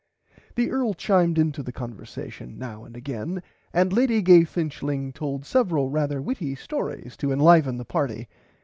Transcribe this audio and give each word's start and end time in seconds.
The 0.55 0.71
Earl 0.71 0.95
chimed 0.95 1.37
into 1.37 1.61
the 1.61 1.71
conversation 1.71 2.57
now 2.57 2.85
and 2.85 2.97
again 2.97 3.43
and 3.71 3.93
Lady 3.93 4.23
Gay 4.23 4.45
Finchling 4.45 5.13
told 5.13 5.45
several 5.45 5.91
rarther 5.91 6.23
witty 6.23 6.55
stories 6.55 7.15
to 7.17 7.31
enliven 7.31 7.77
the 7.77 7.85
party. 7.85 8.27